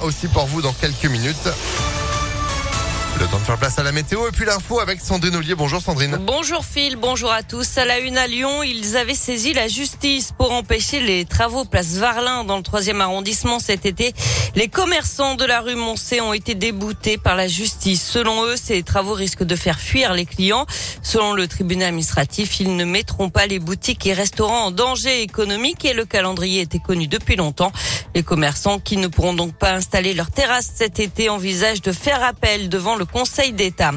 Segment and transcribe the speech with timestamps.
[0.00, 1.48] Aussi pour vous dans quelques minutes.
[3.20, 5.56] Le temps de faire place à la météo et puis l'info avec Sandrine Ollier.
[5.56, 6.18] Bonjour Sandrine.
[6.20, 7.76] Bonjour Phil, bonjour à tous.
[7.76, 11.96] À la une à Lyon, ils avaient saisi la justice pour empêcher les travaux place
[11.96, 14.14] Varlin dans le troisième arrondissement cet été.
[14.54, 18.08] Les commerçants de la rue Moncé ont été déboutés par la justice.
[18.08, 20.66] Selon eux, ces travaux risquent de faire fuir les clients.
[21.02, 25.84] Selon le tribunal administratif, ils ne mettront pas les boutiques et restaurants en danger économique
[25.84, 27.72] et le calendrier était connu depuis longtemps.
[28.14, 32.22] Les commerçants qui ne pourront donc pas installer leur terrasse cet été envisagent de faire
[32.22, 33.92] appel devant le Conseil d'État.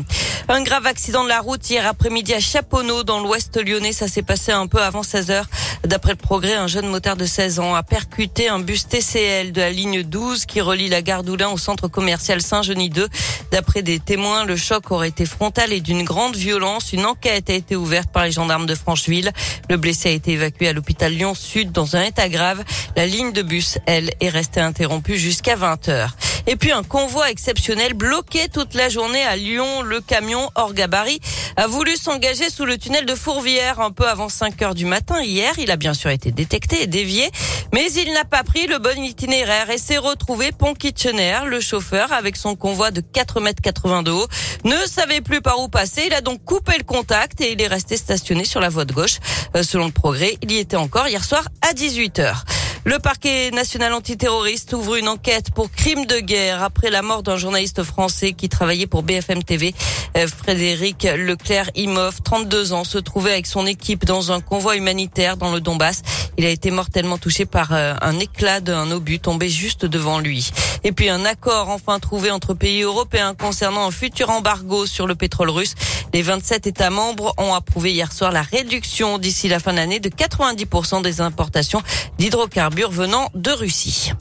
[0.47, 3.93] Un grave accident de la route hier après-midi à Chaponneau dans l'ouest lyonnais.
[3.93, 5.45] Ça s'est passé un peu avant 16 heures.
[5.85, 9.61] D'après le progrès, un jeune motard de 16 ans a percuté un bus TCL de
[9.61, 13.07] la ligne 12 qui relie la gare d'Oulin au centre commercial Saint-Genis 2.
[13.51, 16.93] D'après des témoins, le choc aurait été frontal et d'une grande violence.
[16.93, 19.31] Une enquête a été ouverte par les gendarmes de Francheville.
[19.69, 22.63] Le blessé a été évacué à l'hôpital Lyon Sud dans un état grave.
[22.95, 26.15] La ligne de bus, elle, est restée interrompue jusqu'à 20 heures.
[26.51, 29.83] Et puis un convoi exceptionnel bloqué toute la journée à Lyon.
[29.83, 31.21] Le camion hors gabarit
[31.55, 35.23] a voulu s'engager sous le tunnel de Fourvière un peu avant 5 heures du matin
[35.23, 35.53] hier.
[35.59, 37.31] Il a bien sûr été détecté et dévié,
[37.73, 41.39] mais il n'a pas pris le bon itinéraire et s'est retrouvé pont Kitchener.
[41.45, 44.27] Le chauffeur, avec son convoi de 4 mètres 80 de haut,
[44.65, 46.03] ne savait plus par où passer.
[46.07, 48.91] Il a donc coupé le contact et il est resté stationné sur la voie de
[48.91, 49.19] gauche.
[49.55, 52.43] Euh, selon le progrès, il y était encore hier soir à 18 heures.
[52.83, 57.37] Le parquet national antiterroriste ouvre une enquête pour crime de guerre après la mort d'un
[57.37, 59.75] journaliste français qui travaillait pour BFM TV.
[60.17, 65.37] Euh, Frédéric Leclerc Imhoff, 32 ans, se trouvait avec son équipe dans un convoi humanitaire
[65.37, 66.01] dans le Donbass.
[66.39, 70.51] Il a été mortellement touché par euh, un éclat d'un obus tombé juste devant lui.
[70.83, 75.13] Et puis un accord enfin trouvé entre pays européens concernant un futur embargo sur le
[75.13, 75.75] pétrole russe.
[76.13, 79.99] Les 27 États membres ont approuvé hier soir la réduction d'ici la fin de l'année
[79.99, 81.81] de 90% des importations
[82.17, 84.11] d'hydrocarbures venant de Russie.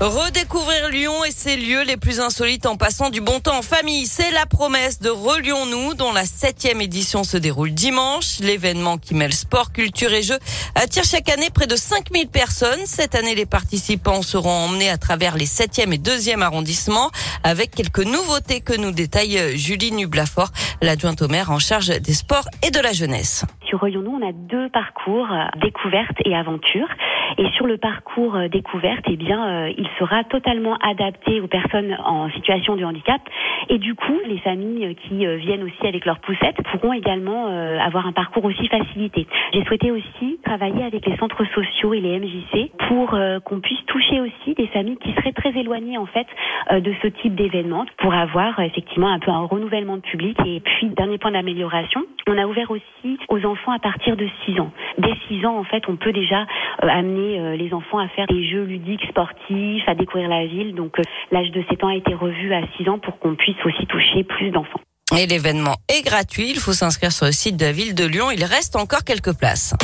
[0.00, 4.06] Redécouvrir Lyon et ses lieux les plus insolites en passant du bon temps en famille.
[4.06, 8.40] C'est la promesse de Relions-nous dont la septième édition se déroule dimanche.
[8.40, 10.38] L'événement qui mêle sport, culture et jeux
[10.74, 12.80] attire chaque année près de 5000 personnes.
[12.86, 17.10] Cette année, les participants seront emmenés à travers les septième et deuxième arrondissements
[17.44, 20.48] avec quelques nouveautés que nous détaille Julie Nublafort,
[20.80, 23.44] l'adjointe au maire en charge des sports et de la jeunesse.
[23.66, 25.28] Sur Relions-nous, on a deux parcours,
[25.60, 26.88] découverte et aventure.
[27.38, 31.96] Et sur le parcours euh, découverte, eh bien, euh, il sera totalement adapté aux personnes
[32.04, 33.20] en situation de handicap.
[33.68, 37.46] Et du coup, les familles qui euh, viennent aussi avec leurs poussettes pourront également
[37.80, 39.26] avoir un parcours aussi facilité.
[39.52, 44.20] J'ai souhaité aussi travailler avec les centres sociaux et les MJC pour qu'on puisse toucher
[44.20, 46.26] aussi des familles qui seraient très éloignées en fait
[46.72, 50.36] de ce type d'événement pour avoir effectivement un peu un renouvellement de public.
[50.46, 54.60] Et puis, dernier point d'amélioration, on a ouvert aussi aux enfants à partir de 6
[54.60, 54.70] ans.
[54.98, 56.46] Dès 6 ans, en fait, on peut déjà
[56.80, 60.74] amener euh, les enfants à faire des jeux ludiques, sportifs, à découvrir la ville.
[60.74, 61.02] Donc euh,
[61.32, 64.22] l'âge de 7 ans a été revu à 6 ans pour qu'on puisse aussi toucher
[64.24, 64.80] plus d'enfants.
[65.18, 66.50] Et l'événement est gratuit.
[66.50, 68.30] Il faut s'inscrire sur le site de la ville de Lyon.
[68.30, 69.74] Il reste encore quelques places.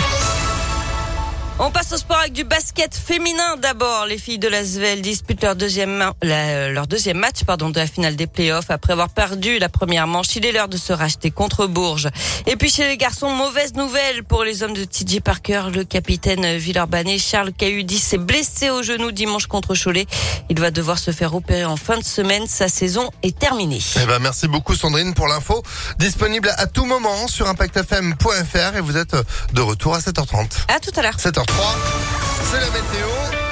[1.58, 4.04] On passe au sport avec du basket féminin d'abord.
[4.04, 8.14] Les filles de la Svel disputent leur deuxième, leur deuxième match pardon, de la finale
[8.14, 10.36] des playoffs après avoir perdu la première manche.
[10.36, 12.10] Il est l'heure de se racheter contre Bourges.
[12.46, 15.68] Et puis chez les garçons, mauvaise nouvelle pour les hommes de TJ Parker.
[15.74, 20.04] Le capitaine Villeurbanne Charles Cahudi s'est blessé au genou dimanche contre Cholet.
[20.50, 22.46] Il va devoir se faire opérer en fin de semaine.
[22.46, 23.80] Sa saison est terminée.
[24.02, 25.62] Eh ben, merci beaucoup Sandrine pour l'info.
[25.98, 29.16] Disponible à tout moment sur impactfm.fr et vous êtes
[29.54, 30.66] de retour à 7h30.
[30.68, 31.16] À tout à l'heure.
[31.46, 31.76] 7h03,
[32.50, 33.45] c'est la météo.